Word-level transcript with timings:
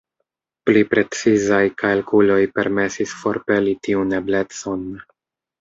Pli 0.69 0.79
precizaj 0.93 1.59
kalkuloj 1.83 2.39
permesis 2.57 3.13
forpeli 3.21 3.77
tiun 3.89 4.17
eblecon. 4.23 4.91